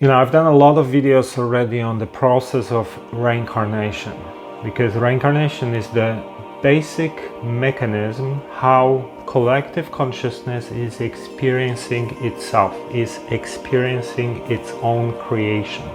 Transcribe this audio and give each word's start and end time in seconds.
You 0.00 0.06
know, 0.06 0.16
I've 0.16 0.30
done 0.30 0.46
a 0.46 0.56
lot 0.56 0.78
of 0.78 0.86
videos 0.86 1.36
already 1.36 1.80
on 1.80 1.98
the 1.98 2.06
process 2.06 2.70
of 2.70 2.86
reincarnation 3.12 4.16
because 4.62 4.94
reincarnation 4.94 5.74
is 5.74 5.88
the 5.88 6.22
basic 6.62 7.12
mechanism 7.42 8.40
how 8.52 9.10
collective 9.26 9.90
consciousness 9.90 10.70
is 10.70 11.00
experiencing 11.00 12.10
itself, 12.24 12.76
is 12.94 13.18
experiencing 13.30 14.36
its 14.48 14.70
own 14.82 15.18
creation 15.18 15.90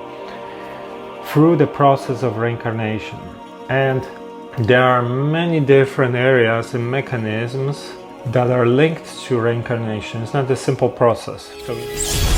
through 1.28 1.56
the 1.56 1.68
process 1.68 2.24
of 2.24 2.36
reincarnation. 2.36 3.20
And 3.70 4.06
there 4.68 4.84
are 4.84 5.02
many 5.02 5.62
different 5.62 6.16
areas 6.16 6.74
and 6.74 6.92
mechanisms 6.92 7.94
that 8.26 8.52
are 8.52 8.66
linked 8.66 9.08
to 9.28 9.40
reincarnation. 9.40 10.24
It's 10.24 10.34
not 10.34 10.52
a 10.52 10.58
simple 10.58 10.90
process. 10.90 11.54
So 11.66 12.33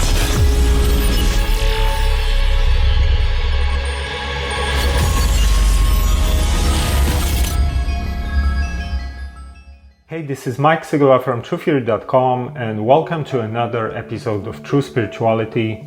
Hey, 10.16 10.22
this 10.22 10.48
is 10.48 10.58
Mike 10.58 10.84
Sygula 10.84 11.22
from 11.22 11.42
TruthTheory.com, 11.42 12.56
and 12.56 12.86
welcome 12.86 13.26
to 13.26 13.42
another 13.42 13.94
episode 13.94 14.48
of 14.48 14.64
True 14.64 14.82
Spirituality. 14.82 15.86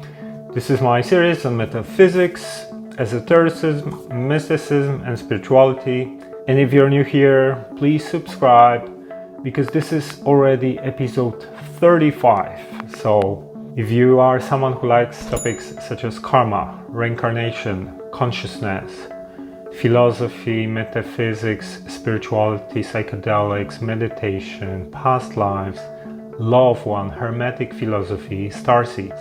This 0.53 0.69
is 0.69 0.83
my 0.83 1.01
series 1.01 1.47
on 1.47 1.57
metaphysics, 1.57 2.67
esotericism, 2.99 4.29
mysticism, 4.29 5.01
and 5.07 5.19
spirituality. 5.19 6.19
And 6.47 6.59
if 6.59 6.75
you're 6.75 6.91
new 6.91 7.05
here, 7.05 7.65
please 7.79 8.07
subscribe 8.07 8.93
because 9.43 9.69
this 9.69 9.95
is 9.95 10.21
already 10.25 10.79
episode 10.81 11.47
35. 11.81 12.97
So, 12.99 13.73
if 13.77 13.91
you 13.91 14.21
are 14.21 14.41
someone 14.41 14.75
who 14.75 14.89
likes 14.89 15.25
topics 15.25 15.73
such 15.89 16.05
as 16.05 16.19
karma, 16.19 16.85
reincarnation, 16.89 17.99
consciousness, 18.13 19.09
philosophy, 19.81 20.67
metaphysics, 20.67 21.83
spirituality, 21.89 22.83
psychedelics, 22.83 23.81
meditation, 23.81 24.91
past 24.91 25.37
lives, 25.37 25.81
of 26.41 26.85
one, 26.87 27.11
hermetic 27.11 27.73
philosophy, 27.73 28.51
star 28.51 28.85
seeds, 28.85 29.21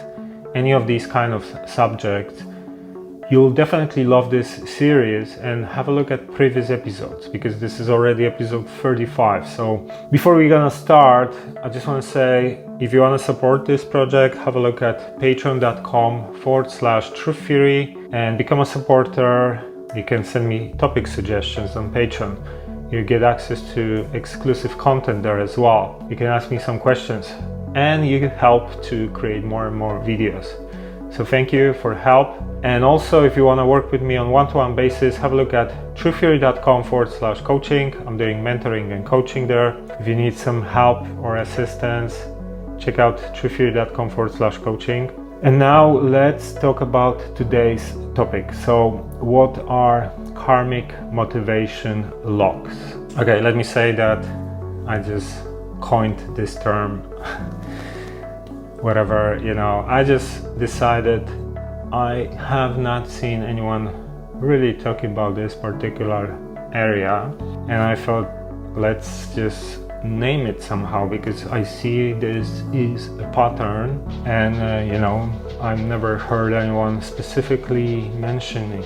any 0.55 0.73
of 0.73 0.87
these 0.87 1.05
kind 1.05 1.33
of 1.33 1.43
subjects, 1.67 2.43
You'll 3.29 3.51
definitely 3.51 4.05
love 4.05 4.31
this 4.31 4.47
series 4.73 5.35
and 5.35 5.65
have 5.65 5.89
a 5.89 5.91
look 5.91 6.11
at 6.11 6.31
previous 6.31 6.69
episodes 6.69 7.27
because 7.27 7.59
this 7.59 7.81
is 7.81 7.89
already 7.89 8.25
episode 8.25 8.69
35. 8.69 9.45
So, 9.45 9.85
before 10.11 10.33
we're 10.35 10.47
gonna 10.47 10.71
start, 10.71 11.35
I 11.61 11.67
just 11.67 11.87
want 11.87 12.01
to 12.01 12.09
say 12.09 12.63
if 12.79 12.93
you 12.93 13.01
want 13.01 13.19
to 13.19 13.25
support 13.25 13.65
this 13.65 13.83
project, 13.83 14.35
have 14.37 14.55
a 14.55 14.59
look 14.61 14.81
at 14.81 15.19
patreon.com 15.19 16.39
forward 16.39 16.71
slash 16.71 17.09
truth 17.19 17.37
theory 17.39 17.97
and 18.13 18.37
become 18.37 18.61
a 18.61 18.65
supporter. 18.65 19.66
You 19.95 20.03
can 20.03 20.23
send 20.23 20.47
me 20.47 20.73
topic 20.77 21.07
suggestions 21.07 21.75
on 21.75 21.91
Patreon. 21.93 22.91
You 22.91 23.03
get 23.03 23.23
access 23.23 23.61
to 23.73 24.09
exclusive 24.13 24.77
content 24.77 25.23
there 25.23 25.39
as 25.39 25.57
well. 25.57 26.05
You 26.09 26.15
can 26.15 26.27
ask 26.27 26.51
me 26.51 26.59
some 26.59 26.79
questions 26.79 27.31
and 27.75 28.07
you 28.07 28.19
can 28.19 28.29
help 28.29 28.83
to 28.83 29.09
create 29.11 29.43
more 29.43 29.67
and 29.67 29.75
more 29.75 29.99
videos. 29.99 30.47
So 31.13 31.23
thank 31.25 31.53
you 31.53 31.73
for 31.73 31.95
help. 31.95 32.41
And 32.63 32.83
also, 32.83 33.23
if 33.23 33.37
you 33.37 33.45
want 33.45 33.59
to 33.59 33.65
work 33.65 33.91
with 33.91 34.01
me 34.01 34.17
on 34.17 34.29
one-to-one 34.29 34.75
basis, 34.75 35.15
have 35.17 35.31
a 35.31 35.35
look 35.35 35.53
at 35.53 35.69
truththeory.com 35.95 36.83
forward 36.83 37.11
slash 37.11 37.41
coaching. 37.41 37.93
I'm 38.05 38.17
doing 38.17 38.43
mentoring 38.43 38.91
and 38.93 39.05
coaching 39.05 39.47
there. 39.47 39.77
If 39.99 40.07
you 40.07 40.15
need 40.15 40.35
some 40.35 40.61
help 40.61 41.07
or 41.19 41.37
assistance, 41.37 42.25
check 42.77 42.99
out 42.99 43.17
truththeory.com 43.35 44.09
forward 44.09 44.33
slash 44.33 44.57
coaching. 44.57 45.26
And 45.43 45.59
now 45.59 45.97
let's 45.97 46.53
talk 46.53 46.81
about 46.81 47.35
today's 47.35 47.93
topic. 48.15 48.53
So, 48.53 48.89
what 49.19 49.59
are 49.67 50.11
karmic 50.33 50.93
motivation 51.11 52.11
locks? 52.23 52.75
Okay, 53.17 53.41
let 53.41 53.55
me 53.55 53.63
say 53.63 53.91
that 53.91 54.25
I 54.87 54.99
just 54.99 55.43
coined 55.79 56.19
this 56.35 56.57
term. 56.57 57.01
whatever, 58.81 59.39
you 59.43 59.53
know, 59.53 59.83
I 59.87 60.03
just 60.03 60.57
decided 60.59 61.27
I 61.91 62.29
have 62.37 62.77
not 62.77 63.07
seen 63.07 63.43
anyone 63.43 63.93
really 64.33 64.73
talking 64.73 65.11
about 65.11 65.35
this 65.35 65.55
particular 65.55 66.37
area, 66.73 67.33
and 67.69 67.81
I 67.81 67.95
thought 67.95 68.29
let's 68.75 69.33
just 69.33 69.79
name 70.07 70.47
it 70.47 70.61
somehow 70.61 71.07
because 71.07 71.45
I 71.47 71.63
see 71.63 72.13
this 72.13 72.63
is 72.73 73.07
a 73.19 73.29
pattern, 73.33 74.01
and 74.25 74.55
uh, 74.55 74.93
you 74.93 74.99
know, 74.99 75.31
I've 75.61 75.79
never 75.79 76.17
heard 76.17 76.53
anyone 76.53 77.01
specifically 77.01 78.09
mentioning 78.09 78.85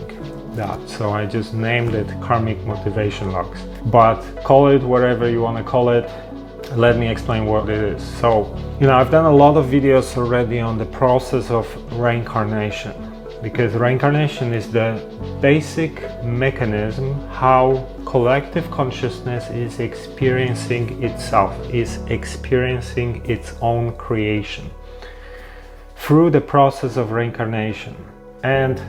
that, 0.56 0.90
so 0.90 1.12
I 1.12 1.26
just 1.26 1.54
named 1.54 1.94
it 1.94 2.08
karmic 2.22 2.60
motivation 2.66 3.32
locks. 3.32 3.62
But 3.86 4.22
call 4.44 4.68
it 4.68 4.82
whatever 4.82 5.30
you 5.30 5.42
want 5.42 5.58
to 5.58 5.64
call 5.64 5.90
it, 5.90 6.10
let 6.76 6.98
me 6.98 7.08
explain 7.08 7.46
what 7.46 7.70
it 7.70 7.84
is. 7.84 8.04
So, 8.20 8.56
you 8.80 8.88
know, 8.88 8.96
I've 8.96 9.12
done 9.12 9.26
a 9.26 9.36
lot 9.36 9.58
of 9.58 9.66
videos 9.66 10.18
already 10.18 10.60
on 10.60 10.78
the 10.78 10.86
process 10.86 11.52
of 11.52 11.66
reincarnation 11.94 13.11
because 13.42 13.74
reincarnation 13.74 14.54
is 14.54 14.72
the 14.72 15.02
basic 15.42 16.24
mechanism 16.24 17.20
how 17.30 17.88
collective 18.06 18.70
consciousness 18.70 19.50
is 19.50 19.80
experiencing 19.80 21.04
itself, 21.04 21.54
is 21.74 21.98
experiencing 22.08 23.26
its 23.26 23.56
own 23.62 23.96
creation 23.98 24.70
through 25.96 26.30
the 26.30 26.42
process 26.42 26.98
of 26.98 27.12
reincarnation. 27.12 27.96
And 28.44 28.82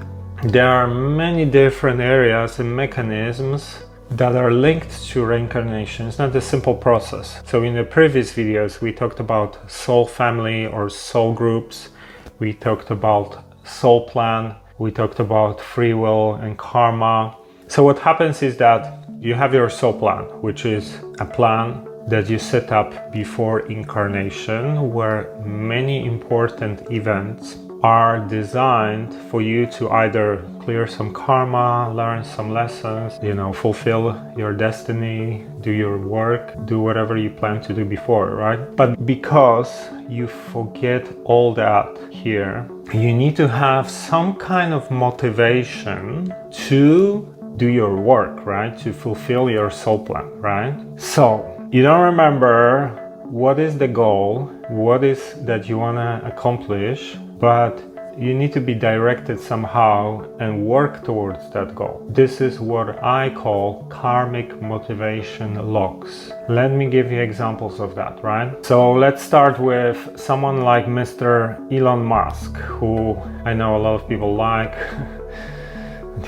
there 0.43 0.69
are 0.69 0.89
many 0.89 1.45
different 1.45 2.01
areas 2.01 2.59
and 2.59 2.75
mechanisms 2.75 3.85
that 4.11 4.35
are 4.35 4.51
linked 4.51 5.05
to 5.07 5.25
reincarnation. 5.25 6.09
It's 6.09 6.19
not 6.19 6.35
a 6.37 6.41
simple 6.41 6.75
process. 6.75 7.41
So, 7.47 7.63
in 7.63 7.75
the 7.75 7.85
previous 7.85 8.33
videos, 8.33 8.81
we 8.81 8.93
talked 8.93 9.21
about 9.21 9.71
soul 9.71 10.07
family 10.07 10.67
or 10.67 10.91
soul 10.91 11.33
groups, 11.33 11.91
we 12.39 12.53
talked 12.53 12.91
about 12.91 13.45
soul 13.65 14.09
plan, 14.09 14.57
we 14.79 14.91
talked 14.91 15.21
about 15.21 15.61
free 15.61 15.95
will 15.95 16.35
and 16.35 16.59
karma. 16.59 17.37
So, 17.69 17.85
what 17.85 17.99
happens 17.99 18.43
is 18.43 18.57
that 18.59 18.99
you 19.21 19.35
have 19.35 19.55
your 19.55 19.71
soul 19.71 19.93
plan, 19.93 20.25
which 20.43 20.65
is 20.67 20.99
a 21.21 21.25
plan 21.25 21.89
that 22.09 22.29
you 22.29 22.39
set 22.39 22.73
up 22.73 23.13
before 23.13 23.61
incarnation, 23.71 24.93
where 24.93 25.33
many 25.45 26.05
important 26.05 26.91
events 26.91 27.57
are 27.83 28.21
designed 28.29 29.13
for 29.31 29.43
you 29.43 29.67
to 29.67 29.91
either 29.91 30.45
clear 30.61 30.87
some 30.87 31.13
karma, 31.13 31.93
learn 31.93 32.25
some 32.25 32.51
lessons, 32.51 33.13
you 33.23 33.35
know, 33.35 33.53
fulfill 33.53 34.21
your 34.37 34.53
destiny, 34.53 35.45
do 35.63 35.71
your 35.71 35.99
work, 35.99 36.67
do 36.67 36.81
whatever 36.81 37.17
you 37.17 37.31
plan 37.31 37.61
to 37.63 37.73
do 37.73 37.85
before, 37.85 38.31
right? 38.35 38.61
But 38.77 39.07
because 39.07 39.89
you 40.09 40.27
forget 40.27 41.07
all 41.25 41.55
that 41.55 41.89
here, 42.11 42.69
you 42.93 43.15
need 43.15 43.37
to 43.37 43.49
have 43.49 43.91
some 43.91 44.35
kind 44.37 44.75
of 44.75 44.91
motivation 44.91 46.35
to 46.69 47.29
do 47.57 47.67
your 47.67 47.97
work, 47.97 48.45
right? 48.45 48.77
To 48.81 48.93
fulfill 48.93 49.49
your 49.49 49.71
soul 49.71 50.05
plan, 50.05 50.29
right? 50.41 50.75
So, 50.97 51.49
you 51.71 51.83
don't 51.83 52.03
remember 52.03 52.99
what 53.25 53.59
is 53.59 53.79
the 53.79 53.89
goal, 53.89 54.51
what 54.69 55.05
is 55.05 55.35
that 55.45 55.69
you 55.69 55.79
want 55.79 55.97
to 55.97 56.27
accomplish, 56.27 57.17
but 57.39 57.81
you 58.19 58.35
need 58.35 58.53
to 58.53 58.61
be 58.61 58.75
directed 58.75 59.41
somehow 59.41 60.25
and 60.39 60.65
work 60.65 61.05
towards 61.05 61.51
that 61.51 61.75
goal. 61.75 62.07
This 62.11 62.41
is 62.41 62.61
what 62.61 63.03
I 63.03 63.31
call 63.31 63.85
karmic 63.85 64.61
motivation 64.61 65.55
locks. 65.73 66.31
Let 66.49 66.73
me 66.73 66.89
give 66.91 67.11
you 67.11 67.21
examples 67.21 67.81
of 67.81 67.95
that, 67.95 68.23
right? 68.23 68.65
So 68.65 68.93
let's 68.93 69.23
start 69.23 69.59
with 69.59 70.19
someone 70.19 70.61
like 70.63 70.87
Mr. 70.87 71.57
Elon 71.73 72.05
Musk, 72.05 72.55
who 72.57 73.17
I 73.45 73.55
know 73.55 73.77
a 73.77 73.81
lot 73.81 73.95
of 74.01 74.09
people 74.09 74.35
like. 74.35 74.75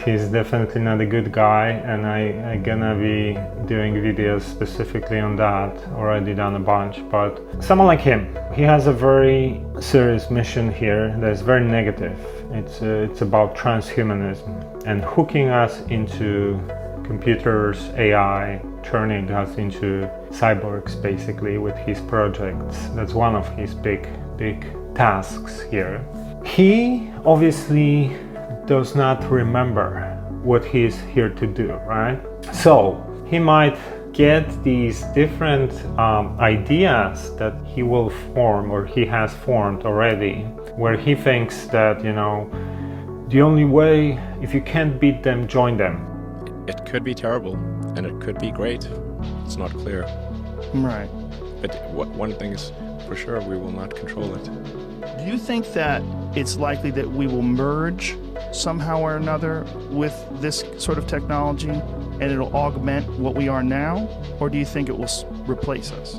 he's 0.05 0.29
definitely 0.29 0.81
not 0.81 1.01
a 1.01 1.07
good 1.07 1.31
guy 1.31 1.69
and 1.69 2.07
I, 2.07 2.53
I 2.53 2.57
gonna 2.57 2.95
be 2.95 3.39
doing 3.67 3.95
videos 3.95 4.43
specifically 4.43 5.21
on 5.21 5.37
that 5.37 5.77
already 5.93 6.35
done 6.35 6.57
a 6.57 6.61
bunch 6.61 7.03
but 7.11 7.41
someone 7.63 7.87
like 7.87 8.01
him 8.01 8.37
he 8.55 8.63
has 8.63 8.87
a 8.87 8.93
very 8.93 9.61
serious 9.81 10.31
mission 10.31 10.73
here 10.73 11.17
that's 11.19 11.41
very 11.41 11.65
negative. 11.65 12.19
It's 12.53 12.83
uh, 12.83 13.09
it's 13.11 13.23
about 13.23 13.57
transhumanism 13.57 14.87
and 14.87 15.03
hooking 15.03 15.49
us 15.49 15.81
into 15.89 16.61
computers 17.05 17.91
ai 17.97 18.63
turning 18.83 19.31
us 19.31 19.57
into 19.57 20.09
cyborgs 20.31 21.01
basically 21.03 21.59
with 21.59 21.77
his 21.79 22.01
projects. 22.03 22.77
That's 22.95 23.13
one 23.13 23.35
of 23.35 23.49
his 23.57 23.75
big 23.75 24.09
big 24.37 24.67
tasks 24.95 25.63
here. 25.63 26.05
He 26.45 27.11
obviously 27.25 28.17
does 28.67 28.95
not 28.95 29.23
remember 29.31 30.17
what 30.43 30.65
he 30.65 30.85
is 30.85 30.99
here 31.01 31.29
to 31.29 31.47
do, 31.47 31.73
right? 31.87 32.21
So 32.53 33.03
he 33.27 33.39
might 33.39 33.79
get 34.13 34.63
these 34.63 35.03
different 35.15 35.73
um, 35.99 36.39
ideas 36.39 37.35
that 37.37 37.55
he 37.67 37.83
will 37.83 38.11
form 38.33 38.71
or 38.71 38.87
he 38.87 39.05
has 39.05 39.35
formed 39.35 39.85
already 39.85 40.43
where 40.77 40.97
he 40.97 41.15
thinks 41.15 41.67
that, 41.67 42.05
you 42.05 42.13
know, 42.13 42.49
the 43.29 43.43
only 43.43 43.65
way, 43.65 44.19
if 44.41 44.55
you 44.55 44.61
can't 44.61 45.01
beat 45.01 45.23
them, 45.23 45.49
join 45.49 45.77
them. 45.77 46.65
It 46.69 46.85
could 46.87 47.03
be 47.03 47.15
terrible 47.15 47.55
and 47.97 48.07
it 48.07 48.21
could 48.21 48.39
be 48.39 48.51
great. 48.51 48.89
It's 49.45 49.57
not 49.57 49.73
clear. 49.73 50.03
Right. 50.75 51.09
But 51.61 51.75
one 51.91 52.33
thing 52.35 52.53
is 52.53 52.71
for 53.07 53.17
sure, 53.17 53.41
we 53.41 53.57
will 53.57 53.73
not 53.73 53.95
control 53.95 54.35
it. 54.35 54.45
Do 55.19 55.25
you 55.25 55.39
think 55.39 55.73
that 55.73 56.03
it's 56.35 56.57
likely 56.57 56.91
that 56.93 57.11
we 57.11 57.27
will 57.27 57.43
merge 57.43 58.17
somehow 58.55 59.01
or 59.01 59.17
another 59.17 59.65
with 59.91 60.15
this 60.41 60.65
sort 60.79 60.99
of 60.99 61.07
technology 61.07 61.71
and 61.71 62.23
it'll 62.23 62.55
augment 62.55 63.09
what 63.19 63.35
we 63.35 63.49
are 63.49 63.63
now? 63.63 64.09
Or 64.41 64.49
do 64.49 64.59
you 64.59 64.65
think 64.65 64.89
it 64.89 64.97
will 64.97 65.09
replace 65.47 65.93
us? 65.93 66.15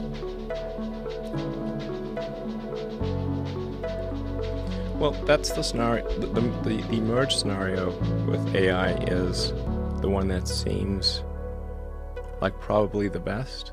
Well, 4.99 5.11
that's 5.25 5.51
the 5.51 5.61
scenario. 5.61 6.07
The, 6.19 6.27
the, 6.27 6.81
the 6.89 7.01
merge 7.01 7.35
scenario 7.35 7.91
with 8.25 8.55
AI 8.55 8.93
is 9.03 9.51
the 10.01 10.09
one 10.09 10.27
that 10.29 10.47
seems 10.47 11.23
like 12.41 12.59
probably 12.59 13.07
the 13.07 13.19
best. 13.19 13.71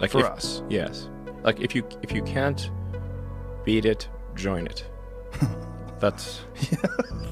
Like 0.00 0.10
for 0.10 0.20
if, 0.20 0.26
us, 0.26 0.62
yes. 0.68 1.08
Like 1.42 1.60
if 1.60 1.74
you 1.74 1.86
if 2.02 2.12
you 2.12 2.22
can't 2.22 2.70
beat 3.64 3.84
it, 3.84 4.08
join 4.34 4.66
it. 4.66 4.84
That's 6.00 6.40
yeah. 6.70 7.31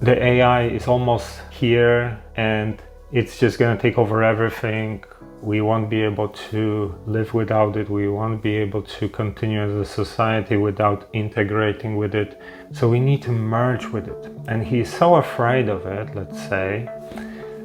The 0.00 0.22
AI 0.22 0.68
is 0.68 0.86
almost 0.86 1.40
here 1.50 2.20
and 2.36 2.82
it's 3.12 3.38
just 3.38 3.58
going 3.58 3.76
to 3.76 3.80
take 3.80 3.98
over 3.98 4.22
everything. 4.22 5.04
We 5.42 5.60
won't 5.60 5.88
be 5.88 6.02
able 6.02 6.28
to 6.50 6.94
live 7.06 7.32
without 7.34 7.76
it. 7.76 7.88
We 7.88 8.08
won't 8.08 8.42
be 8.42 8.56
able 8.56 8.82
to 8.82 9.08
continue 9.08 9.60
as 9.60 9.72
a 9.72 9.84
society 9.84 10.56
without 10.56 11.08
integrating 11.12 11.96
with 11.96 12.14
it. 12.14 12.40
So 12.72 12.88
we 12.88 12.98
need 12.98 13.22
to 13.22 13.32
merge 13.32 13.86
with 13.86 14.08
it. 14.08 14.32
And 14.48 14.66
he's 14.66 14.92
so 14.92 15.16
afraid 15.16 15.68
of 15.68 15.86
it, 15.86 16.14
let's 16.14 16.38
say, 16.48 16.88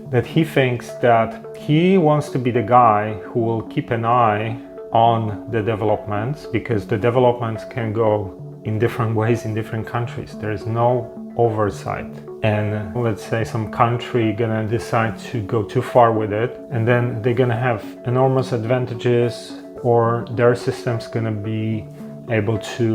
that 0.10 0.26
he 0.26 0.44
thinks 0.44 0.90
that 0.96 1.58
he 1.58 1.98
wants 1.98 2.30
to 2.30 2.40
be 2.40 2.52
the 2.52 2.62
guy 2.62 3.14
who 3.14 3.40
will 3.40 3.64
keep 3.64 3.92
an 3.92 4.06
eye 4.06 4.62
on 4.92 5.50
the 5.52 5.62
developments 5.62 6.46
because 6.46 6.86
the 6.86 6.98
developments 6.98 7.64
can 7.66 7.94
go 7.94 8.38
in 8.66 8.78
different 8.78 9.16
ways 9.16 9.46
in 9.46 9.54
different 9.54 9.88
countries. 9.88 10.38
There 10.38 10.52
is 10.52 10.66
no 10.66 11.21
oversight. 11.46 12.12
And 12.44 12.96
let's 12.96 13.24
say 13.24 13.44
some 13.44 13.72
country 13.72 14.34
gonna 14.34 14.66
decide 14.68 15.20
to 15.32 15.42
go 15.54 15.64
too 15.64 15.82
far 15.82 16.12
with 16.12 16.34
it, 16.34 16.60
and 16.72 16.88
then 16.88 17.22
they're 17.22 17.40
gonna 17.44 17.64
have 17.70 17.84
enormous 18.06 18.52
advantages, 18.52 19.34
or 19.84 20.26
their 20.32 20.56
system's 20.56 21.08
gonna 21.08 21.38
be 21.54 21.86
able 22.30 22.58
to 22.78 22.86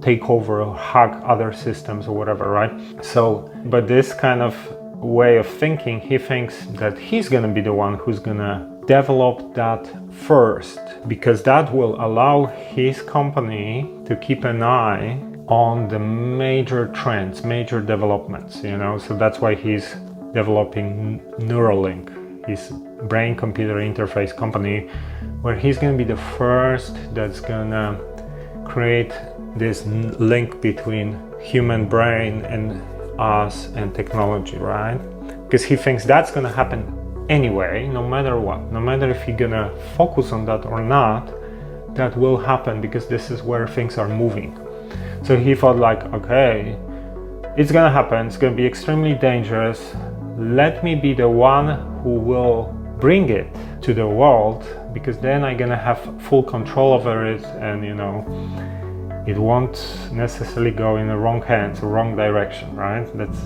take 0.00 0.28
over 0.28 0.62
or 0.62 0.76
hack 0.76 1.12
other 1.24 1.52
systems 1.52 2.06
or 2.08 2.14
whatever, 2.14 2.50
right? 2.50 2.72
So, 3.02 3.50
but 3.66 3.86
this 3.86 4.12
kind 4.12 4.42
of 4.42 4.54
way 4.96 5.36
of 5.38 5.46
thinking, 5.46 6.00
he 6.00 6.18
thinks 6.18 6.66
that 6.80 6.98
he's 6.98 7.28
gonna 7.28 7.52
be 7.58 7.60
the 7.60 7.72
one 7.72 7.94
who's 7.94 8.18
gonna 8.18 8.56
develop 8.86 9.54
that 9.54 9.82
first 10.12 10.80
because 11.08 11.42
that 11.42 11.72
will 11.74 11.94
allow 12.00 12.46
his 12.46 13.02
company 13.02 13.90
to 14.06 14.16
keep 14.16 14.44
an 14.44 14.62
eye 14.62 15.18
on 15.48 15.88
the 15.88 15.98
major 15.98 16.88
trends, 16.88 17.44
major 17.44 17.80
developments, 17.80 18.62
you 18.62 18.76
know. 18.76 18.98
So 18.98 19.16
that's 19.16 19.38
why 19.38 19.54
he's 19.54 19.94
developing 20.32 21.20
Neuralink, 21.38 22.46
his 22.48 22.72
brain 23.04 23.36
computer 23.36 23.76
interface 23.76 24.36
company, 24.36 24.88
where 25.42 25.56
he's 25.56 25.78
going 25.78 25.96
to 25.96 26.04
be 26.04 26.08
the 26.08 26.20
first 26.38 26.96
that's 27.14 27.40
going 27.40 27.70
to 27.70 28.00
create 28.66 29.12
this 29.56 29.86
link 29.86 30.60
between 30.60 31.18
human 31.40 31.88
brain 31.88 32.44
and 32.44 32.82
us 33.20 33.66
and 33.74 33.94
technology, 33.94 34.58
right? 34.58 34.98
Because 35.44 35.64
he 35.64 35.76
thinks 35.76 36.04
that's 36.04 36.30
going 36.30 36.46
to 36.46 36.52
happen 36.52 36.96
anyway, 37.28 37.86
no 37.88 38.06
matter 38.06 38.38
what, 38.38 38.60
no 38.72 38.80
matter 38.80 39.10
if 39.10 39.26
you're 39.26 39.36
gonna 39.36 39.70
focus 39.96 40.32
on 40.32 40.44
that 40.46 40.64
or 40.66 40.80
not, 40.80 41.32
that 41.94 42.16
will 42.16 42.36
happen 42.36 42.80
because 42.80 43.06
this 43.06 43.30
is 43.30 43.42
where 43.42 43.66
things 43.66 43.98
are 43.98 44.08
moving. 44.08 44.56
So 45.26 45.36
he 45.36 45.56
thought, 45.56 45.76
like, 45.76 46.04
okay, 46.14 46.78
it's 47.56 47.72
gonna 47.72 47.90
happen, 47.90 48.28
it's 48.28 48.36
gonna 48.36 48.54
be 48.54 48.64
extremely 48.64 49.14
dangerous. 49.14 49.92
Let 50.38 50.84
me 50.84 50.94
be 50.94 51.14
the 51.14 51.28
one 51.28 51.66
who 52.02 52.10
will 52.10 52.72
bring 53.00 53.28
it 53.30 53.48
to 53.82 53.92
the 53.92 54.06
world 54.06 54.64
because 54.94 55.18
then 55.18 55.42
I'm 55.42 55.56
gonna 55.56 55.76
have 55.76 55.98
full 56.22 56.44
control 56.44 56.92
over 56.92 57.26
it 57.26 57.44
and 57.60 57.84
you 57.84 57.94
know 57.94 58.24
it 59.26 59.36
won't 59.36 59.76
necessarily 60.12 60.70
go 60.70 60.96
in 60.96 61.08
the 61.08 61.16
wrong 61.16 61.42
hands 61.42 61.80
wrong 61.80 62.14
direction, 62.14 62.76
right? 62.76 63.06
That's 63.18 63.40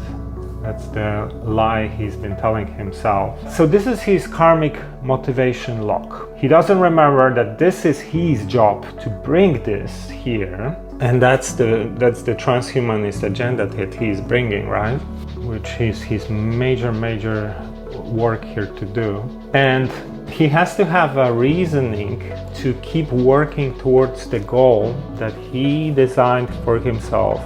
that's 0.61 0.87
the 0.89 1.33
lie 1.43 1.89
he's 1.89 2.15
been 2.15 2.37
telling 2.37 2.67
himself. 2.67 3.51
So, 3.51 3.67
this 3.67 3.87
is 3.87 4.03
his 4.03 4.27
karmic 4.27 4.77
motivation 5.03 5.87
lock. 5.87 6.29
He 6.37 6.49
doesn't 6.49 6.79
remember 6.79 7.35
that 7.35 7.59
this 7.59 7.87
is 7.87 7.99
his 7.99 8.45
job 8.45 8.85
to 9.01 9.09
bring 9.09 9.63
this 9.63 10.11
here, 10.11 10.77
and 11.01 11.21
that's 11.21 11.53
the 11.53 11.91
that's 11.97 12.23
the 12.23 12.35
transhumanist 12.35 13.23
agenda 13.23 13.67
that 13.67 13.95
he's 13.95 14.21
bringing, 14.21 14.69
right? 14.69 14.99
Which 15.39 15.81
is 15.81 16.03
his 16.03 16.29
major 16.29 16.93
major 16.93 17.57
work 18.05 18.45
here 18.45 18.67
to 18.67 18.85
do. 18.85 19.23
And 19.55 19.91
he 20.29 20.47
has 20.49 20.77
to 20.77 20.85
have 20.85 21.17
a 21.17 21.33
reasoning 21.33 22.21
to 22.57 22.75
keep 22.83 23.11
working 23.11 23.77
towards 23.79 24.29
the 24.29 24.41
goal 24.41 24.95
that 25.17 25.35
he 25.35 25.91
designed 25.91 26.55
for 26.65 26.79
himself 26.79 27.43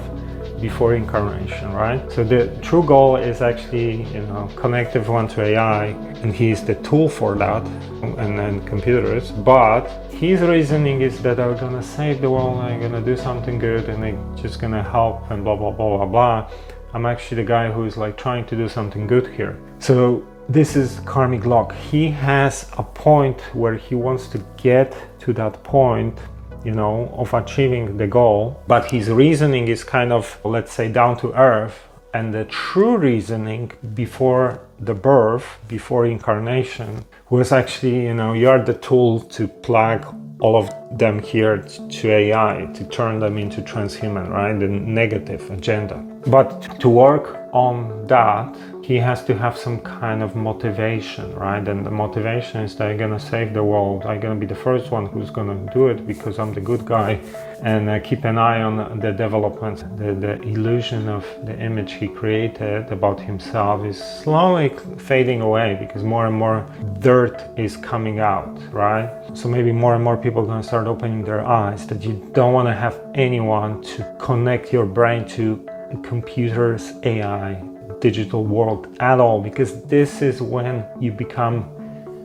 before 0.61 0.95
incarnation, 0.95 1.73
right? 1.73 2.01
So 2.13 2.25
the 2.25 2.49
true 2.63 2.83
goal 2.83 3.17
is 3.17 3.41
actually, 3.41 4.03
you 4.15 4.23
know, 4.23 4.51
connect 4.57 4.97
everyone 4.97 5.29
to 5.29 5.43
AI, 5.43 5.87
and 6.23 6.35
he's 6.35 6.65
the 6.65 6.75
tool 6.77 7.09
for 7.09 7.35
that, 7.37 7.63
and 8.03 8.39
then 8.39 8.65
computers. 8.67 9.31
But 9.31 9.89
his 10.15 10.41
reasoning 10.41 11.01
is 11.03 11.21
that 11.23 11.41
I'm 11.41 11.57
gonna 11.57 11.83
save 11.83 12.21
the 12.21 12.31
world, 12.31 12.59
I'm 12.59 12.81
gonna 12.81 13.01
do 13.01 13.17
something 13.17 13.59
good, 13.59 13.89
and 13.89 14.05
I'm 14.05 14.37
just 14.37 14.61
gonna 14.61 14.83
help, 14.83 15.31
and 15.31 15.43
blah 15.43 15.57
blah 15.57 15.71
blah 15.71 15.97
blah 15.97 16.07
blah. 16.07 16.51
I'm 16.93 17.07
actually 17.07 17.43
the 17.43 17.49
guy 17.49 17.71
who 17.71 17.85
is 17.85 17.97
like 17.97 18.17
trying 18.17 18.47
to 18.47 18.57
do 18.57 18.69
something 18.69 19.07
good 19.07 19.27
here. 19.27 19.59
So 19.81 20.25
this 20.49 20.77
is 20.77 21.01
karmic 21.05 21.45
lock. 21.45 21.75
He 21.75 22.11
has 22.11 22.71
a 22.79 22.83
point 22.83 23.41
where 23.55 23.75
he 23.75 23.95
wants 23.95 24.29
to 24.29 24.39
get 24.57 24.97
to 25.21 25.33
that 25.33 25.63
point 25.65 26.19
you 26.65 26.73
know, 26.73 27.13
of 27.17 27.33
achieving 27.35 27.97
the 27.99 28.07
goal. 28.07 28.61
But 28.67 28.91
his 28.91 29.11
reasoning 29.11 29.69
is 29.69 29.85
kind 29.85 30.13
of, 30.13 30.39
let's 30.45 30.73
say, 30.73 30.91
down 30.91 31.19
to 31.19 31.33
earth. 31.35 31.79
And 32.15 32.33
the 32.33 32.45
true 32.45 32.97
reasoning 32.97 33.73
before 33.95 34.61
the 34.79 34.95
birth, 34.95 35.59
before 35.67 36.07
incarnation, 36.07 37.05
was 37.29 37.51
actually, 37.51 38.05
you 38.05 38.15
know, 38.15 38.35
you're 38.35 38.65
the 38.65 38.75
tool 38.75 39.19
to 39.37 39.49
plug 39.49 40.07
all 40.39 40.57
of 40.57 40.71
them 40.97 41.19
here 41.21 41.59
to 41.59 42.11
AI, 42.11 42.71
to 42.75 42.85
turn 42.85 43.19
them 43.19 43.37
into 43.37 43.63
transhuman, 43.63 44.31
right? 44.31 44.57
The 44.57 44.69
negative 44.69 45.51
agenda. 45.51 45.97
But 46.27 46.81
to 46.81 46.89
work 46.89 47.49
on 47.53 48.07
that, 48.07 48.55
he 48.85 48.97
has 48.99 49.25
to 49.25 49.35
have 49.37 49.57
some 49.57 49.79
kind 49.81 50.23
of 50.23 50.37
motivation, 50.37 51.35
right? 51.35 51.67
And 51.67 51.85
the 51.85 51.91
motivation 51.91 52.61
is 52.61 52.77
that 52.77 52.91
I'm 52.91 52.97
gonna 52.97 53.19
save 53.19 53.55
the 53.55 53.65
world. 53.65 54.05
I'm 54.05 54.21
gonna 54.21 54.35
be 54.39 54.47
the 54.47 54.55
first 54.55 54.91
one 54.91 55.07
who's 55.07 55.31
gonna 55.31 55.59
do 55.73 55.89
it 55.89 56.07
because 56.07 56.39
I'm 56.39 56.53
the 56.53 56.61
good 56.61 56.85
guy, 56.85 57.19
and 57.65 57.89
uh, 57.89 57.99
keep 58.01 58.25
an 58.25 58.37
eye 58.37 58.63
on 58.63 59.01
the 59.01 59.11
development. 59.11 59.79
The, 59.97 60.15
the 60.15 60.41
illusion 60.43 61.09
of 61.09 61.25
the 61.47 61.59
image 61.59 61.93
he 61.93 62.09
created 62.09 62.93
about 62.93 63.19
himself 63.19 63.87
is 63.87 63.99
slowly 63.99 64.69
fading 64.99 65.41
away 65.41 65.77
because 65.81 66.03
more 66.03 66.27
and 66.27 66.37
more 66.37 66.67
dirt 67.01 67.43
is 67.57 67.79
coming 67.79 68.21
out, 68.21 68.55
right? 68.71 69.09
So 69.33 69.49
maybe 69.49 69.73
more 69.73 69.95
and 69.95 70.05
more 70.05 70.19
people 70.19 70.43
are 70.43 70.47
gonna 70.47 70.63
start 70.63 70.87
opening 70.87 71.25
their 71.25 71.45
eyes 71.45 71.87
that 71.87 72.05
you 72.05 72.31
don't 72.35 72.53
want 72.53 72.69
to 72.69 72.75
have 72.75 73.01
anyone 73.15 73.83
to 73.83 74.17
connect 74.19 74.71
your 74.71 74.85
brain 74.85 75.27
to 75.29 75.67
computers, 76.03 76.93
AI, 77.03 77.55
digital 78.01 78.45
world 78.45 78.95
at 79.01 79.19
all 79.21 79.41
because 79.41 79.83
this 79.85 80.21
is 80.21 80.43
when 80.43 80.85
you 81.01 81.11
become 81.11 81.71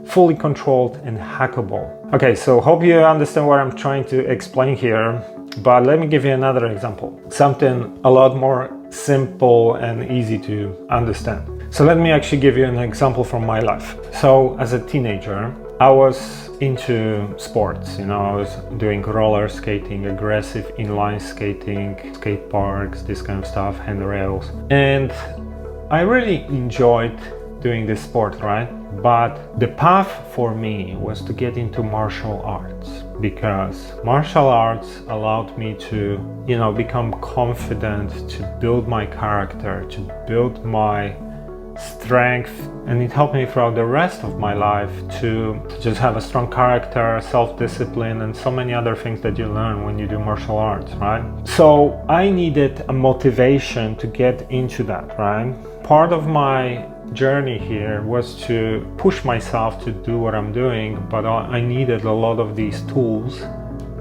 fully 0.06 0.36
controlled 0.36 0.98
and 1.06 1.18
hackable. 1.18 1.99
Okay, 2.12 2.34
so 2.34 2.60
hope 2.60 2.84
you 2.84 2.96
understand 2.96 3.46
what 3.46 3.60
I'm 3.60 3.76
trying 3.76 4.04
to 4.06 4.28
explain 4.32 4.76
here, 4.76 5.24
but 5.60 5.86
let 5.86 6.00
me 6.00 6.08
give 6.08 6.26
you 6.26 6.32
another 6.32 6.66
example. 6.66 7.22
Something 7.30 8.00
a 8.04 8.10
lot 8.10 8.36
more 8.36 8.76
simple 8.90 9.76
and 9.76 10.12
easy 10.12 10.40
to 10.40 10.76
understand. 10.90 11.68
So 11.70 11.84
let 11.84 11.98
me 11.98 12.10
actually 12.10 12.42
give 12.42 12.58
you 12.58 12.66
an 12.66 12.80
example 12.80 13.24
from 13.24 13.46
my 13.46 13.60
life. 13.60 13.96
So 14.12 14.58
as 14.58 14.74
a 14.74 14.84
teenager, 14.88 15.54
I 15.80 15.92
was 15.92 16.50
into 16.62 17.32
sports, 17.38 18.00
you 18.00 18.06
know, 18.06 18.20
I 18.20 18.36
was 18.38 18.56
doing 18.80 19.04
roller 19.04 19.48
skating, 19.48 20.08
aggressive 20.08 20.66
inline 20.78 21.22
skating, 21.22 22.16
skate 22.16 22.50
parks, 22.50 23.04
this 23.04 23.22
kind 23.22 23.38
of 23.38 23.46
stuff, 23.46 23.78
handrails. 23.78 24.50
And 24.72 25.12
I 25.92 26.02
really 26.02 26.42
enjoyed 26.46 27.20
doing 27.62 27.86
this 27.86 28.02
sport, 28.02 28.40
right? 28.40 28.68
But 29.02 29.60
the 29.60 29.68
path 29.68 30.12
for 30.34 30.54
me 30.56 30.96
was 30.96 31.22
to 31.24 31.34
get 31.34 31.58
into 31.58 31.84
martial 31.84 32.42
arts. 32.44 33.04
because 33.22 33.94
martial 34.04 34.48
arts 34.48 35.02
allowed 35.10 35.58
me 35.58 35.76
to, 35.90 36.00
you 36.48 36.58
know, 36.58 36.72
become 36.72 37.12
confident, 37.20 38.10
to 38.30 38.58
build 38.62 38.88
my 38.88 39.06
character, 39.06 39.86
to 39.90 40.00
build 40.26 40.64
my 40.64 41.14
strength 41.80 42.52
and 42.88 43.02
it 43.02 43.12
helped 43.12 43.34
me 43.34 43.46
throughout 43.46 43.76
the 43.76 43.86
rest 43.86 44.24
of 44.24 44.38
my 44.38 44.54
life 44.54 44.92
to 45.22 45.60
just 45.80 45.98
have 45.98 46.18
a 46.18 46.22
strong 46.22 46.52
character 46.52 47.22
self-discipline 47.22 48.22
and 48.22 48.36
so 48.36 48.52
many 48.52 48.74
other 48.74 48.96
things 48.96 49.22
that 49.22 49.38
you 49.38 49.46
learn 49.46 49.86
when 49.86 49.98
you 49.98 50.06
do 50.08 50.20
martial 50.20 50.58
arts 50.58 50.92
right 50.96 51.24
so 51.48 52.04
i 52.10 52.30
needed 52.30 52.84
a 52.90 52.94
motivation 52.94 53.96
to 53.96 54.08
get 54.08 54.50
into 54.52 54.84
that 54.84 55.18
right 55.18 55.56
part 55.84 56.12
of 56.12 56.28
my 56.28 56.86
journey 57.14 57.58
here 57.58 58.02
was 58.04 58.36
to 58.44 58.86
push 58.98 59.24
myself 59.24 59.84
to 59.84 59.92
do 59.92 60.18
what 60.18 60.34
i'm 60.36 60.52
doing 60.52 60.96
but 61.10 61.26
i 61.26 61.60
needed 61.60 62.04
a 62.04 62.12
lot 62.12 62.40
of 62.40 62.56
these 62.56 62.82
tools 62.84 63.40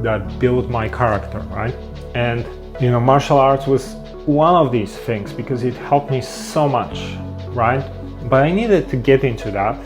that 0.02 0.38
build 0.38 0.70
my 0.70 0.88
character 0.88 1.40
right 1.50 1.74
and 2.14 2.46
you 2.80 2.90
know 2.90 3.00
martial 3.00 3.38
arts 3.38 3.66
was 3.66 3.94
one 4.26 4.54
of 4.54 4.70
these 4.70 4.96
things 4.96 5.32
because 5.32 5.64
it 5.64 5.74
helped 5.74 6.10
me 6.10 6.20
so 6.20 6.68
much 6.68 7.16
right? 7.58 7.84
But 8.28 8.44
I 8.44 8.52
needed 8.52 8.88
to 8.90 8.96
get 8.96 9.24
into 9.24 9.50
that, 9.50 9.76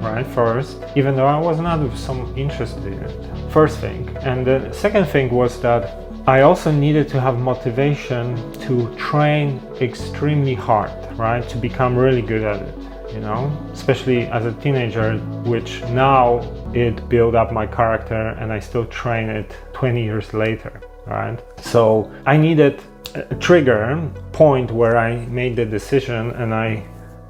right, 0.00 0.26
first, 0.26 0.78
even 0.96 1.16
though 1.16 1.26
I 1.26 1.38
was 1.38 1.60
not 1.60 1.96
some 1.96 2.36
interested 2.36 2.84
in 2.86 2.94
it. 2.94 3.52
First 3.52 3.78
thing. 3.78 4.08
And 4.22 4.46
the 4.46 4.72
second 4.72 5.06
thing 5.06 5.30
was 5.30 5.60
that 5.62 5.82
I 6.24 6.42
also 6.42 6.70
needed 6.70 7.08
to 7.08 7.20
have 7.20 7.40
motivation 7.40 8.36
to 8.60 8.94
train 8.94 9.60
extremely 9.80 10.54
hard, 10.54 10.92
right, 11.18 11.46
to 11.48 11.58
become 11.58 11.96
really 11.96 12.22
good 12.22 12.44
at 12.44 12.62
it, 12.62 12.78
you 13.12 13.18
know, 13.18 13.50
especially 13.72 14.26
as 14.26 14.46
a 14.46 14.52
teenager, 14.52 15.18
which 15.44 15.82
now 15.86 16.38
it 16.74 17.08
built 17.08 17.34
up 17.34 17.50
my 17.50 17.66
character 17.66 18.36
and 18.38 18.52
I 18.52 18.60
still 18.60 18.86
train 18.86 19.30
it 19.30 19.56
20 19.72 20.00
years 20.00 20.32
later, 20.32 20.80
right? 21.08 21.42
So 21.58 22.08
I 22.24 22.36
needed 22.36 22.80
a 23.16 23.34
trigger 23.34 24.08
point 24.30 24.70
where 24.70 24.96
I 24.96 25.26
made 25.26 25.56
the 25.56 25.66
decision 25.66 26.30
and 26.30 26.54
I 26.54 26.84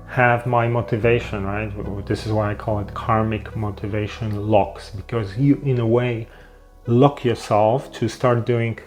have 0.09 0.45
my 0.45 0.69
motivation, 0.69 1.45
right? 1.45 1.73
This 2.05 2.27
is 2.27 2.33
why 2.33 2.51
I 2.51 2.55
call 2.55 2.81
it 2.81 2.93
karmic 2.93 3.57
motivation 3.57 4.49
locks, 4.51 4.91
because 4.91 5.39
you, 5.39 5.63
in 5.65 5.81
a 5.81 5.87
way, 5.87 6.29
lock 6.87 7.25
yourself 7.25 7.93
to 7.93 8.09
start 8.09 8.47
doing 8.47 8.79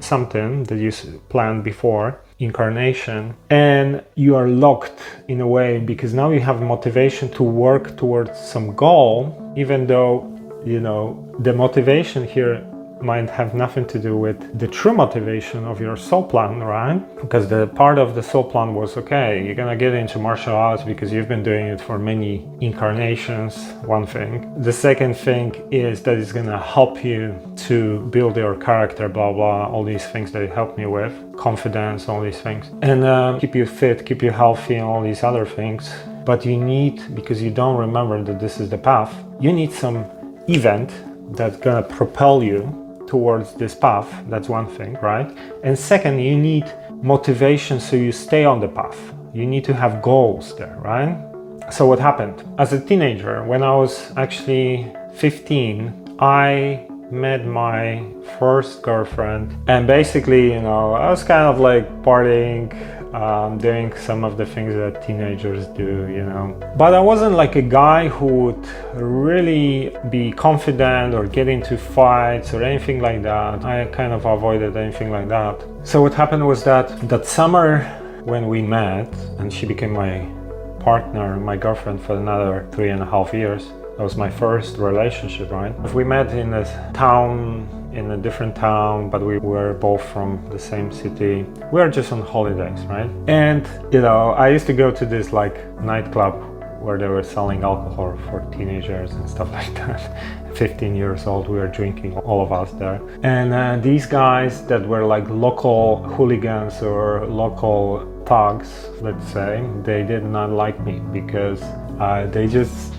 something 0.00 0.64
that 0.64 0.78
you 0.78 0.90
planned 1.28 1.64
before 1.64 2.20
incarnation. 2.38 3.34
And 3.50 4.02
you 4.14 4.34
are 4.36 4.48
locked 4.48 5.00
in 5.28 5.40
a 5.40 5.46
way 5.46 5.78
because 5.78 6.12
now 6.12 6.30
you 6.30 6.40
have 6.40 6.60
motivation 6.60 7.28
to 7.30 7.42
work 7.42 7.96
towards 7.96 8.38
some 8.38 8.74
goal 8.74 9.52
even 9.56 9.86
though 9.86 10.28
you 10.64 10.80
know 10.80 11.34
the 11.40 11.52
motivation 11.52 12.26
here 12.26 12.64
might 13.02 13.28
have 13.30 13.54
nothing 13.54 13.86
to 13.86 13.98
do 13.98 14.16
with 14.16 14.58
the 14.58 14.68
true 14.68 14.92
motivation 14.92 15.64
of 15.64 15.80
your 15.80 15.96
soul 15.96 16.24
plan, 16.24 16.60
right? 16.60 16.98
Because 17.20 17.48
the 17.48 17.66
part 17.68 17.98
of 17.98 18.14
the 18.14 18.22
soul 18.22 18.44
plan 18.44 18.74
was 18.74 18.96
okay, 18.96 19.44
you're 19.44 19.54
gonna 19.54 19.76
get 19.76 19.94
into 19.94 20.18
martial 20.18 20.54
arts 20.54 20.82
because 20.82 21.12
you've 21.12 21.28
been 21.28 21.42
doing 21.42 21.66
it 21.66 21.80
for 21.80 21.98
many 21.98 22.48
incarnations, 22.60 23.72
one 23.84 24.06
thing. 24.06 24.52
The 24.62 24.72
second 24.72 25.14
thing 25.14 25.54
is 25.70 26.02
that 26.02 26.18
it's 26.18 26.32
gonna 26.32 26.58
help 26.58 27.04
you 27.04 27.34
to 27.68 28.00
build 28.10 28.36
your 28.36 28.54
character, 28.56 29.08
blah 29.08 29.32
blah, 29.32 29.66
all 29.66 29.84
these 29.84 30.06
things 30.06 30.32
that 30.32 30.42
it 30.42 30.50
helped 30.50 30.78
me 30.78 30.86
with, 30.86 31.12
confidence, 31.36 32.08
all 32.08 32.20
these 32.20 32.40
things, 32.40 32.70
and 32.82 33.04
uh, 33.04 33.38
keep 33.40 33.54
you 33.54 33.66
fit, 33.66 34.06
keep 34.06 34.22
you 34.22 34.30
healthy, 34.30 34.76
and 34.76 34.84
all 34.84 35.02
these 35.02 35.22
other 35.22 35.44
things. 35.44 35.92
But 36.24 36.46
you 36.46 36.56
need, 36.56 37.14
because 37.16 37.42
you 37.42 37.50
don't 37.50 37.76
remember 37.76 38.22
that 38.22 38.38
this 38.38 38.60
is 38.60 38.70
the 38.70 38.78
path, 38.78 39.12
you 39.40 39.52
need 39.52 39.72
some 39.72 40.04
event 40.48 40.92
that's 41.36 41.56
gonna 41.56 41.82
propel 41.82 42.42
you 42.42 42.81
towards 43.12 43.52
this 43.52 43.74
path. 43.74 44.08
That's 44.30 44.48
one 44.48 44.66
thing, 44.66 44.94
right? 45.02 45.28
And 45.64 45.78
second, 45.78 46.18
you 46.18 46.36
need 46.50 46.64
motivation 47.02 47.78
so 47.78 47.94
you 47.94 48.10
stay 48.10 48.46
on 48.46 48.58
the 48.58 48.68
path. 48.68 48.98
You 49.34 49.44
need 49.44 49.64
to 49.70 49.74
have 49.74 50.00
goals 50.00 50.56
there, 50.56 50.76
right? 50.78 51.14
So, 51.70 51.80
what 51.90 51.98
happened? 51.98 52.36
As 52.58 52.72
a 52.72 52.80
teenager, 52.80 53.44
when 53.44 53.62
I 53.62 53.74
was 53.82 53.92
actually 54.16 54.90
15, 55.14 56.16
I 56.20 56.86
met 57.10 57.44
my 57.44 57.84
first 58.38 58.80
girlfriend, 58.80 59.46
and 59.68 59.86
basically, 59.86 60.54
you 60.54 60.62
know, 60.62 60.94
I 60.94 61.10
was 61.10 61.22
kind 61.22 61.46
of 61.52 61.60
like 61.60 61.84
partying, 62.02 62.66
um, 63.14 63.58
doing 63.58 63.94
some 63.96 64.24
of 64.24 64.36
the 64.36 64.46
things 64.46 64.74
that 64.74 65.06
teenagers 65.06 65.66
do, 65.68 66.08
you 66.08 66.24
know. 66.24 66.56
But 66.76 66.94
I 66.94 67.00
wasn't 67.00 67.34
like 67.34 67.56
a 67.56 67.62
guy 67.62 68.08
who 68.08 68.26
would 68.26 68.66
really 68.94 69.94
be 70.10 70.32
confident 70.32 71.14
or 71.14 71.26
get 71.26 71.48
into 71.48 71.76
fights 71.76 72.54
or 72.54 72.62
anything 72.62 73.00
like 73.00 73.22
that. 73.22 73.64
I 73.64 73.84
kind 73.86 74.12
of 74.12 74.24
avoided 74.24 74.76
anything 74.76 75.10
like 75.10 75.28
that. 75.28 75.62
So 75.84 76.00
what 76.02 76.14
happened 76.14 76.46
was 76.46 76.64
that 76.64 77.08
that 77.08 77.26
summer 77.26 77.82
when 78.24 78.48
we 78.48 78.62
met 78.62 79.12
and 79.38 79.52
she 79.52 79.66
became 79.66 79.92
my 79.92 80.26
partner, 80.80 81.38
my 81.38 81.56
girlfriend 81.56 82.00
for 82.00 82.16
another 82.16 82.66
three 82.72 82.90
and 82.90 83.02
a 83.02 83.06
half 83.06 83.32
years. 83.34 83.68
That 83.96 84.04
was 84.04 84.16
my 84.16 84.30
first 84.30 84.78
relationship, 84.78 85.50
right? 85.50 85.72
We 85.92 86.02
met 86.02 86.32
in 86.32 86.54
a 86.54 86.92
town 86.94 87.68
in 87.92 88.10
a 88.10 88.16
different 88.16 88.56
town, 88.56 89.10
but 89.10 89.22
we 89.22 89.38
were 89.38 89.74
both 89.74 90.02
from 90.12 90.46
the 90.50 90.58
same 90.58 90.90
city. 90.90 91.44
We 91.72 91.80
were 91.80 91.90
just 91.90 92.12
on 92.12 92.22
holidays, 92.22 92.80
right? 92.86 93.10
And 93.26 93.66
you 93.92 94.00
know, 94.00 94.30
I 94.30 94.48
used 94.48 94.66
to 94.66 94.72
go 94.72 94.90
to 94.90 95.06
this 95.06 95.32
like 95.32 95.56
nightclub 95.80 96.34
where 96.82 96.98
they 96.98 97.06
were 97.06 97.22
selling 97.22 97.62
alcohol 97.62 98.18
for 98.28 98.40
teenagers 98.52 99.12
and 99.12 99.28
stuff 99.30 99.50
like 99.58 99.72
that. 99.74 100.00
15 100.56 100.94
years 100.94 101.26
old, 101.26 101.48
we 101.48 101.56
were 101.56 101.68
drinking, 101.68 102.16
all 102.18 102.42
of 102.44 102.52
us 102.52 102.70
there. 102.72 103.00
And 103.22 103.54
uh, 103.54 103.76
these 103.76 104.04
guys 104.04 104.66
that 104.66 104.86
were 104.86 105.04
like 105.04 105.28
local 105.30 106.02
hooligans 106.02 106.82
or 106.82 107.26
local 107.26 108.06
thugs, 108.26 108.88
let's 109.00 109.26
say, 109.32 109.64
they 109.82 110.02
did 110.02 110.24
not 110.24 110.50
like 110.50 110.84
me 110.84 110.98
because 111.12 111.62
uh, 111.98 112.28
they 112.30 112.46
just 112.46 112.92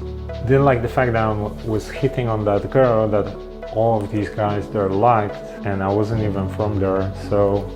didn't 0.48 0.66
like 0.66 0.82
the 0.82 0.88
fact 0.88 1.14
that 1.14 1.24
I 1.24 1.32
was 1.66 1.90
hitting 1.90 2.28
on 2.28 2.44
that 2.46 2.70
girl 2.72 3.08
that 3.10 3.28
all 3.76 4.02
of 4.02 4.12
these 4.12 4.30
guys 4.30 4.70
they're 4.70 4.90
liked 4.90 5.36
and 5.66 5.84
I 5.84 5.88
wasn't 5.88 6.22
even 6.24 6.48
from 6.50 6.80
there. 6.80 7.12
So 7.30 7.70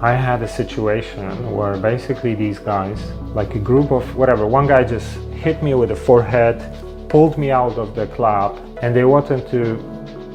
I 0.00 0.12
had 0.12 0.42
a 0.42 0.48
situation 0.48 1.54
where 1.54 1.76
basically 1.76 2.34
these 2.34 2.58
guys 2.58 2.98
like 3.34 3.54
a 3.54 3.58
group 3.58 3.90
of 3.90 4.04
whatever 4.16 4.46
one 4.46 4.66
guy 4.66 4.84
just 4.84 5.16
hit 5.44 5.62
me 5.62 5.74
with 5.74 5.88
the 5.88 5.96
forehead 5.96 6.56
pulled 7.08 7.38
me 7.38 7.50
out 7.50 7.78
of 7.78 7.94
the 7.94 8.06
club 8.08 8.58
and 8.82 8.94
they 8.94 9.04
wanted 9.04 9.48
to 9.50 9.76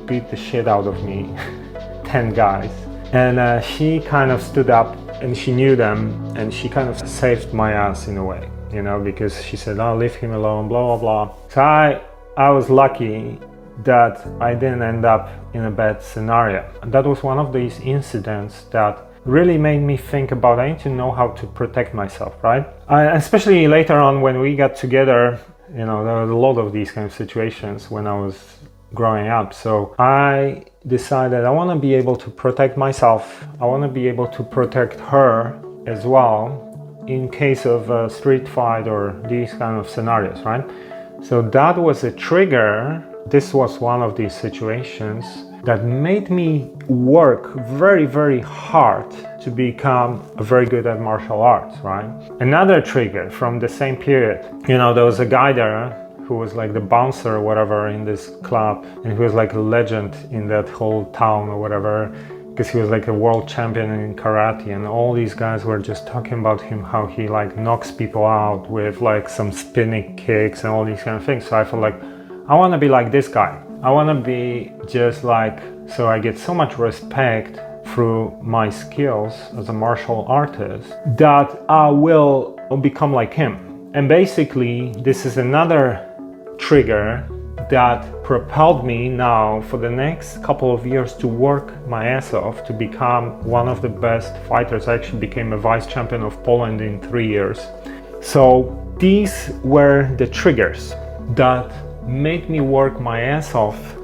beat 0.05 0.29
the 0.29 0.38
shit 0.38 0.67
out 0.67 0.88
of 0.88 1.03
me 1.03 1.33
10 2.05 2.33
guys. 2.33 2.71
And 3.11 3.39
uh, 3.39 3.59
she 3.61 3.99
kind 3.99 4.31
of 4.31 4.41
stood 4.41 4.69
up 4.69 4.95
and 5.21 5.35
she 5.38 5.51
knew 5.51 5.75
them 5.75 6.35
and 6.38 6.53
she 6.53 6.69
kind 6.69 6.88
of 6.89 6.97
saved 7.07 7.53
my 7.53 7.73
ass 7.73 8.07
in 8.07 8.17
a 8.17 8.23
way 8.23 8.49
you 8.71 8.81
know 8.81 8.99
because 8.99 9.43
she 9.43 9.57
said 9.57 9.79
oh 9.79 9.95
leave 9.95 10.15
him 10.15 10.31
alone 10.31 10.67
blah 10.67 10.97
blah 10.97 11.25
blah. 11.25 11.35
So 11.49 11.61
i 11.61 12.01
i 12.38 12.49
was 12.49 12.69
lucky 12.69 13.39
that 13.83 14.25
I 14.41 14.53
didn't 14.53 14.81
end 14.81 15.05
up 15.05 15.29
in 15.53 15.65
a 15.65 15.71
bad 15.71 16.01
scenario. 16.01 16.69
And 16.81 16.91
that 16.93 17.05
was 17.05 17.24
one 17.24 17.39
of 17.39 17.53
these 17.53 17.79
incidents 17.79 18.63
that 18.71 19.05
really 19.25 19.57
made 19.57 19.79
me 19.79 19.98
think 19.98 20.31
about 20.31 20.59
I 20.59 20.71
need 20.71 20.79
to 20.81 20.89
know 20.89 21.12
how 21.12 21.29
to 21.29 21.48
protect 21.48 21.93
myself, 21.93 22.36
right? 22.43 22.65
I, 22.88 23.03
especially 23.15 23.67
later 23.67 23.98
on 24.00 24.21
when 24.21 24.39
we 24.39 24.55
got 24.55 24.75
together, 24.75 25.39
you 25.71 25.86
know, 25.86 26.03
there 26.03 26.21
was 26.21 26.29
a 26.29 26.36
lot 26.36 26.57
of 26.57 26.74
these 26.74 26.91
kind 26.91 27.05
of 27.05 27.13
situations 27.13 27.91
when 27.91 28.07
I 28.07 28.19
was 28.19 28.57
growing 28.93 29.27
up. 29.27 29.53
So 29.53 29.95
I 30.00 30.65
decided 30.88 31.43
I 31.45 31.51
want 31.51 31.69
to 31.69 31.79
be 31.79 31.93
able 31.93 32.15
to 32.15 32.29
protect 32.29 32.77
myself. 32.77 33.45
I 33.62 33.65
want 33.65 33.83
to 33.83 33.89
be 33.89 34.07
able 34.07 34.27
to 34.27 34.43
protect 34.43 35.00
her 35.00 35.62
as 35.86 36.05
well 36.05 36.65
in 37.07 37.29
case 37.29 37.65
of 37.65 37.89
a 37.89 38.09
street 38.09 38.48
fight 38.48 38.88
or 38.88 39.21
these 39.27 39.51
kind 39.53 39.77
of 39.79 39.89
scenarios, 39.89 40.41
right? 40.43 40.65
So 41.24 41.41
that 41.41 41.77
was 41.77 42.03
a 42.03 42.12
trigger 42.12 43.03
this 43.29 43.53
was 43.53 43.79
one 43.79 44.01
of 44.01 44.15
these 44.15 44.33
situations 44.33 45.45
that 45.63 45.83
made 45.83 46.29
me 46.29 46.71
work 46.88 47.53
very, 47.67 48.05
very 48.05 48.39
hard 48.39 49.09
to 49.41 49.51
become 49.51 50.24
very 50.38 50.65
good 50.65 50.88
at 50.88 51.00
martial 51.00 51.41
arts, 51.41 51.77
right? 51.79 52.09
Another 52.39 52.81
trigger 52.81 53.29
from 53.29 53.59
the 53.59 53.67
same 53.67 53.95
period, 53.95 54.43
you 54.67 54.77
know, 54.77 54.93
there 54.93 55.05
was 55.05 55.19
a 55.19 55.25
guy 55.25 55.51
there 55.51 55.91
who 56.25 56.36
was 56.36 56.53
like 56.53 56.74
the 56.74 56.79
bouncer 56.79 57.36
or 57.36 57.41
whatever 57.41 57.89
in 57.89 58.05
this 58.05 58.31
club, 58.41 58.86
and 59.03 59.13
he 59.13 59.19
was 59.19 59.33
like 59.33 59.53
a 59.53 59.59
legend 59.59 60.15
in 60.31 60.48
that 60.48 60.69
whole 60.69 61.05
town 61.12 61.50
or 61.50 61.59
whatever 61.59 62.15
because 62.50 62.69
he 62.69 62.77
was 62.79 62.89
like 62.89 63.07
a 63.07 63.13
world 63.13 63.48
champion 63.48 63.89
in 63.91 64.13
karate 64.15 64.75
and 64.75 64.86
all 64.86 65.13
these 65.13 65.33
guys 65.33 65.63
were 65.63 65.79
just 65.79 66.05
talking 66.05 66.33
about 66.33 66.59
him 66.59 66.83
how 66.83 67.05
he 67.05 67.25
like 67.25 67.55
knocks 67.55 67.89
people 67.89 68.25
out 68.25 68.69
with 68.69 69.00
like 69.00 69.29
some 69.29 69.50
spinning 69.50 70.13
kicks 70.17 70.63
and 70.63 70.74
all 70.74 70.83
these 70.83 71.01
kind 71.01 71.15
of 71.15 71.24
things 71.24 71.48
so 71.48 71.55
i 71.55 71.63
felt 71.63 71.81
like 71.81 71.95
I 72.49 72.55
want 72.55 72.73
to 72.73 72.79
be 72.79 72.89
like 72.89 73.11
this 73.11 73.27
guy. 73.27 73.61
I 73.83 73.91
want 73.91 74.09
to 74.09 74.15
be 74.25 74.73
just 74.87 75.23
like, 75.23 75.61
so 75.87 76.07
I 76.07 76.17
get 76.17 76.35
so 76.35 76.51
much 76.51 76.79
respect 76.79 77.59
through 77.89 78.35
my 78.41 78.71
skills 78.71 79.35
as 79.55 79.69
a 79.69 79.73
martial 79.73 80.25
artist 80.27 80.89
that 81.17 81.61
I 81.69 81.89
will 81.91 82.57
become 82.81 83.13
like 83.13 83.35
him. 83.35 83.91
And 83.93 84.09
basically, 84.09 84.91
this 84.93 85.27
is 85.27 85.37
another 85.37 86.09
trigger 86.57 87.29
that 87.69 88.23
propelled 88.23 88.83
me 88.83 89.09
now 89.09 89.61
for 89.61 89.77
the 89.77 89.91
next 89.91 90.41
couple 90.43 90.73
of 90.73 90.87
years 90.87 91.13
to 91.17 91.27
work 91.27 91.87
my 91.87 92.07
ass 92.07 92.33
off 92.33 92.65
to 92.65 92.73
become 92.73 93.43
one 93.43 93.67
of 93.67 93.83
the 93.83 93.89
best 93.89 94.35
fighters. 94.47 94.87
I 94.87 94.95
actually 94.95 95.19
became 95.19 95.53
a 95.53 95.57
vice 95.57 95.85
champion 95.85 96.23
of 96.23 96.43
Poland 96.43 96.81
in 96.81 96.99
three 96.99 97.27
years. 97.27 97.59
So 98.21 98.75
these 98.97 99.51
were 99.63 100.15
the 100.15 100.25
triggers 100.25 100.95
that 101.35 101.71
made 102.03 102.49
me 102.49 102.61
work 102.61 102.99
my 102.99 103.21
ass 103.21 103.55
off 103.55 103.95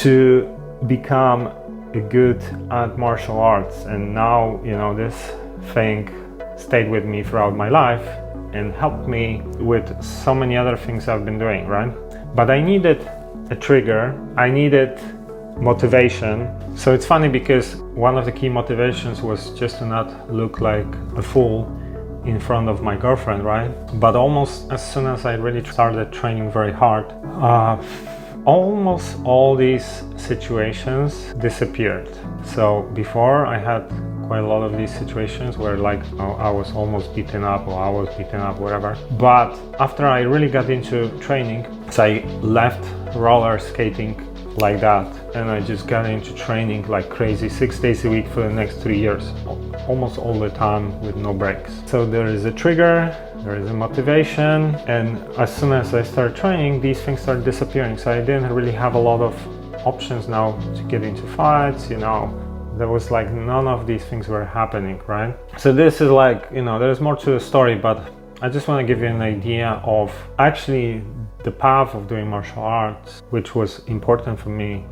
to 0.00 0.46
become 0.86 1.48
a 1.94 2.00
good 2.00 2.42
at 2.70 2.98
martial 2.98 3.38
arts. 3.38 3.84
And 3.84 4.14
now, 4.14 4.60
you 4.64 4.72
know, 4.72 4.94
this 4.94 5.32
thing 5.74 6.08
stayed 6.56 6.90
with 6.90 7.04
me 7.04 7.22
throughout 7.22 7.56
my 7.56 7.68
life 7.68 8.06
and 8.52 8.74
helped 8.74 9.08
me 9.08 9.42
with 9.58 10.02
so 10.02 10.34
many 10.34 10.56
other 10.56 10.76
things 10.76 11.08
I've 11.08 11.24
been 11.24 11.38
doing, 11.38 11.66
right? 11.66 11.92
But 12.34 12.50
I 12.50 12.60
needed 12.60 13.08
a 13.50 13.56
trigger, 13.56 14.18
I 14.36 14.50
needed 14.50 14.98
motivation. 15.56 16.48
So 16.76 16.94
it's 16.94 17.06
funny 17.06 17.28
because 17.28 17.76
one 17.76 18.16
of 18.16 18.24
the 18.24 18.32
key 18.32 18.48
motivations 18.48 19.22
was 19.22 19.50
just 19.58 19.78
to 19.78 19.86
not 19.86 20.32
look 20.32 20.60
like 20.60 20.86
a 21.16 21.22
fool 21.22 21.66
in 22.24 22.38
front 22.40 22.68
of 22.68 22.82
my 22.82 22.96
girlfriend, 22.96 23.44
right? 23.44 23.70
But 24.00 24.16
almost 24.16 24.70
as 24.70 24.82
soon 24.92 25.06
as 25.06 25.24
I 25.24 25.34
really 25.34 25.64
started 25.64 26.12
training 26.12 26.50
very 26.50 26.72
hard, 26.72 27.06
uh, 27.40 27.82
almost 28.44 29.16
all 29.24 29.56
these 29.56 30.02
situations 30.16 31.34
disappeared. 31.34 32.08
So 32.44 32.82
before 32.94 33.46
I 33.46 33.58
had 33.58 33.88
quite 34.28 34.40
a 34.40 34.46
lot 34.46 34.62
of 34.62 34.76
these 34.76 34.92
situations 34.92 35.56
where 35.56 35.78
like 35.78 36.02
I 36.18 36.50
was 36.50 36.72
almost 36.72 37.14
beaten 37.14 37.44
up 37.44 37.66
or 37.66 37.82
I 37.82 37.88
was 37.88 38.08
beaten 38.16 38.40
up, 38.40 38.58
whatever. 38.58 38.96
But 39.12 39.58
after 39.80 40.06
I 40.06 40.20
really 40.20 40.48
got 40.48 40.68
into 40.70 41.08
training, 41.18 41.66
so 41.90 42.04
I 42.04 42.24
left 42.42 42.84
roller 43.16 43.58
skating 43.58 44.14
like 44.58 44.80
that 44.80 45.06
and 45.34 45.50
I 45.50 45.60
just 45.60 45.86
got 45.86 46.06
into 46.06 46.34
training 46.34 46.86
like 46.88 47.08
crazy 47.08 47.48
six 47.48 47.78
days 47.78 48.04
a 48.04 48.10
week 48.10 48.26
for 48.28 48.42
the 48.42 48.52
next 48.52 48.76
three 48.76 48.98
years, 48.98 49.32
almost 49.86 50.18
all 50.18 50.38
the 50.38 50.50
time 50.50 51.00
with 51.00 51.16
no 51.16 51.32
breaks. 51.32 51.72
So 51.86 52.06
there 52.06 52.26
is 52.26 52.44
a 52.44 52.52
trigger, 52.52 53.14
there 53.44 53.56
is 53.56 53.68
a 53.70 53.74
motivation, 53.74 54.74
and 54.86 55.18
as 55.38 55.54
soon 55.54 55.72
as 55.72 55.94
I 55.94 56.02
start 56.02 56.34
training, 56.34 56.80
these 56.80 57.00
things 57.00 57.20
start 57.20 57.44
disappearing. 57.44 57.98
So 57.98 58.10
I 58.10 58.20
didn't 58.20 58.52
really 58.52 58.72
have 58.72 58.94
a 58.94 58.98
lot 58.98 59.20
of 59.20 59.34
options 59.86 60.28
now 60.28 60.58
to 60.74 60.82
get 60.84 61.02
into 61.02 61.22
fights, 61.28 61.90
you 61.90 61.98
know, 61.98 62.44
there 62.78 62.88
was 62.88 63.10
like 63.10 63.30
none 63.32 63.66
of 63.66 63.86
these 63.86 64.04
things 64.04 64.28
were 64.28 64.44
happening, 64.44 65.00
right? 65.06 65.36
So 65.58 65.72
this 65.72 66.00
is 66.00 66.10
like, 66.10 66.48
you 66.52 66.62
know, 66.62 66.78
there's 66.78 67.00
more 67.00 67.16
to 67.16 67.30
the 67.32 67.40
story, 67.40 67.74
but 67.74 68.12
I 68.40 68.48
just 68.48 68.68
want 68.68 68.80
to 68.80 68.86
give 68.86 69.02
you 69.02 69.08
an 69.08 69.20
idea 69.20 69.82
of 69.84 70.14
actually 70.38 71.02
the 71.44 71.50
path 71.50 71.94
of 71.94 72.08
doing 72.08 72.28
martial 72.28 72.62
arts, 72.62 73.22
which 73.30 73.54
was 73.54 73.84
important 73.86 74.38
for 74.38 74.50
me 74.50 74.84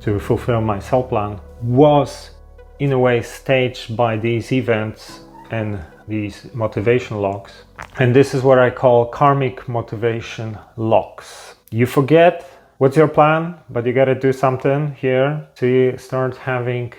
to 0.00 0.18
fulfill 0.18 0.60
my 0.60 0.78
soul 0.78 1.02
plan, 1.02 1.40
was 1.62 2.30
in 2.78 2.92
a 2.92 2.98
way 2.98 3.22
staged 3.22 3.96
by 3.96 4.16
these 4.16 4.52
events 4.52 5.20
and 5.50 5.78
these 6.08 6.52
motivation 6.54 7.18
locks. 7.18 7.64
And 7.98 8.14
this 8.14 8.34
is 8.34 8.42
what 8.42 8.58
I 8.58 8.70
call 8.70 9.06
karmic 9.06 9.68
motivation 9.68 10.58
locks. 10.76 11.54
You 11.70 11.86
forget 11.86 12.50
what's 12.78 12.96
your 12.96 13.08
plan, 13.08 13.56
but 13.68 13.84
you 13.84 13.92
got 13.92 14.06
to 14.06 14.14
do 14.14 14.32
something 14.32 14.94
here 14.94 15.46
to 15.56 15.96
start 15.98 16.36
having 16.36 16.92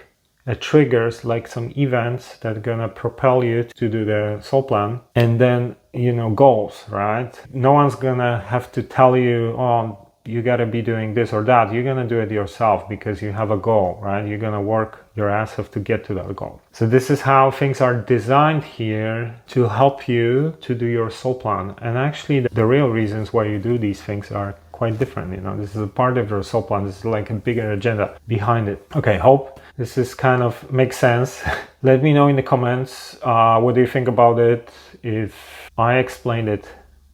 uh, 0.47 0.55
triggers 0.59 1.23
like 1.23 1.47
some 1.47 1.71
events 1.77 2.37
that 2.37 2.61
gonna 2.61 2.87
propel 2.87 3.43
you 3.43 3.63
to 3.63 3.89
do 3.89 4.05
the 4.05 4.39
soul 4.41 4.63
plan. 4.63 4.99
And 5.15 5.39
then 5.39 5.75
you 5.93 6.13
know 6.13 6.29
goals 6.29 6.85
right? 6.89 7.33
No 7.53 7.73
one's 7.73 7.95
gonna 7.95 8.39
have 8.39 8.71
to 8.73 8.83
tell 8.83 9.17
you 9.17 9.55
oh 9.57 10.07
you 10.23 10.43
gotta 10.43 10.67
be 10.67 10.83
doing 10.83 11.15
this 11.15 11.33
or 11.33 11.43
that. 11.43 11.73
You're 11.73 11.83
gonna 11.83 12.07
do 12.07 12.19
it 12.19 12.29
yourself 12.31 12.87
because 12.87 13.21
you 13.21 13.31
have 13.31 13.51
a 13.51 13.57
goal 13.57 13.99
right? 14.01 14.25
You're 14.27 14.37
gonna 14.37 14.61
work 14.61 15.05
your 15.15 15.29
ass 15.29 15.57
off 15.59 15.71
to 15.71 15.79
get 15.79 16.05
to 16.05 16.13
that 16.13 16.35
goal. 16.35 16.61
So 16.71 16.87
this 16.87 17.09
is 17.09 17.21
how 17.21 17.51
things 17.51 17.81
are 17.81 17.97
designed 17.97 18.63
here 18.63 19.35
to 19.47 19.67
help 19.67 20.07
you 20.07 20.55
to 20.61 20.75
do 20.75 20.85
your 20.85 21.09
soul 21.09 21.35
plan. 21.35 21.75
And 21.81 21.97
actually 21.97 22.41
the 22.41 22.65
real 22.65 22.89
reasons 22.89 23.33
why 23.33 23.45
you 23.45 23.59
do 23.59 23.77
these 23.77 24.01
things 24.01 24.31
are 24.31 24.55
quite 24.71 24.97
different 24.97 25.33
you 25.33 25.41
know? 25.41 25.57
This 25.57 25.75
is 25.75 25.81
a 25.81 25.87
part 25.87 26.17
of 26.17 26.29
your 26.29 26.43
soul 26.43 26.63
plan. 26.63 26.85
This 26.85 26.99
is 26.99 27.05
like 27.05 27.29
a 27.29 27.33
bigger 27.33 27.71
agenda 27.71 28.17
behind 28.27 28.69
it. 28.69 28.85
Okay 28.95 29.17
hope 29.17 29.59
this 29.77 29.97
is 29.97 30.13
kind 30.13 30.43
of 30.43 30.71
makes 30.71 30.97
sense. 30.97 31.43
Let 31.83 32.03
me 32.03 32.13
know 32.13 32.27
in 32.27 32.35
the 32.35 32.43
comments 32.43 33.17
uh, 33.23 33.59
what 33.59 33.75
do 33.75 33.81
you 33.81 33.87
think 33.87 34.07
about 34.07 34.39
it. 34.39 34.69
If 35.03 35.71
I 35.77 35.97
explained 35.97 36.49
it 36.49 36.67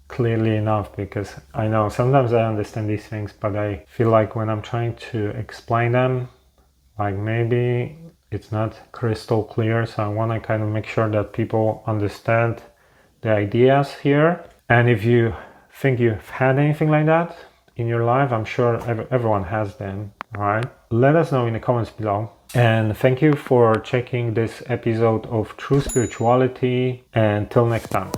clearly 0.08 0.56
enough, 0.56 0.96
because 0.96 1.36
I 1.54 1.68
know 1.68 1.90
sometimes 1.90 2.34
I 2.34 2.44
understand 2.44 2.90
these 2.90 3.06
things, 3.06 3.34
but 3.34 3.56
I 3.56 3.86
feel 3.88 4.10
like 4.10 4.36
when 4.36 4.50
I'm 4.50 4.62
trying 4.62 4.96
to 5.12 5.30
explain 5.30 5.92
them, 5.92 6.30
like 6.98 7.16
maybe 7.16 7.98
it's 8.32 8.52
not 8.52 8.78
crystal 8.92 9.44
clear. 9.44 9.86
So 9.86 10.04
I 10.04 10.08
want 10.08 10.32
to 10.32 10.40
kind 10.40 10.64
of 10.64 10.70
make 10.70 10.86
sure 10.86 11.10
that 11.10 11.34
people 11.34 11.84
understand 11.86 12.62
the 13.22 13.30
ideas 13.30 13.94
here. 13.94 14.44
And 14.70 14.90
if 14.90 15.04
you 15.04 15.34
think 15.72 16.00
you've 16.00 16.30
had 16.30 16.58
anything 16.58 16.90
like 16.90 17.06
that 17.06 17.38
in 17.76 17.88
your 17.88 18.04
life, 18.04 18.32
I'm 18.32 18.46
sure 18.46 18.76
everyone 19.12 19.44
has 19.44 19.76
them. 19.78 20.14
All 20.36 20.44
right. 20.44 20.66
Let 20.90 21.16
us 21.16 21.32
know 21.32 21.48
in 21.48 21.54
the 21.54 21.60
comments 21.60 21.92
below. 21.92 22.32
And 22.54 22.98
thank 22.98 23.22
you 23.22 23.34
for 23.34 23.76
checking 23.76 24.34
this 24.34 24.64
episode 24.68 25.26
of 25.28 25.56
True 25.58 25.82
Spirituality. 25.82 27.04
And 27.14 27.50
till 27.52 27.66
next 27.66 27.90
time. 27.90 28.12